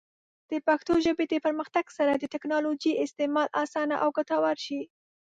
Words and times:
د 0.49 0.51
پښتو 0.67 0.93
ژبې 1.05 1.25
د 1.29 1.33
پرمختګ 1.45 1.85
سره، 1.97 2.13
د 2.15 2.23
ټیکنالوجۍ 2.33 2.91
استعمال 3.05 3.47
اسانه 3.63 3.95
او 4.03 4.09
ګټور 4.17 4.57
شي. 4.65 4.81